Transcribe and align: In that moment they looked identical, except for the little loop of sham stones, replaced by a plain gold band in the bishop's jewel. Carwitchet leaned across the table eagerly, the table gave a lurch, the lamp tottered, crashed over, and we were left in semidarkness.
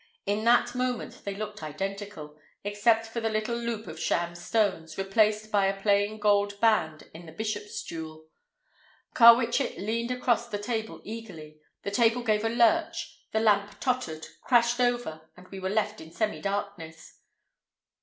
In 0.25 0.43
that 0.45 0.73
moment 0.73 1.23
they 1.25 1.35
looked 1.35 1.61
identical, 1.61 2.35
except 2.63 3.05
for 3.05 3.19
the 3.21 3.29
little 3.29 3.55
loop 3.55 3.85
of 3.85 3.99
sham 3.99 4.33
stones, 4.33 4.97
replaced 4.97 5.51
by 5.51 5.67
a 5.67 5.79
plain 5.79 6.17
gold 6.17 6.59
band 6.59 7.03
in 7.13 7.27
the 7.27 7.31
bishop's 7.31 7.83
jewel. 7.83 8.25
Carwitchet 9.13 9.77
leaned 9.77 10.09
across 10.09 10.47
the 10.49 10.57
table 10.57 11.01
eagerly, 11.03 11.59
the 11.83 11.91
table 11.91 12.23
gave 12.23 12.43
a 12.43 12.49
lurch, 12.49 13.21
the 13.31 13.39
lamp 13.39 13.79
tottered, 13.79 14.25
crashed 14.41 14.79
over, 14.79 15.29
and 15.37 15.47
we 15.49 15.59
were 15.59 15.69
left 15.69 16.01
in 16.01 16.09
semidarkness. 16.09 17.17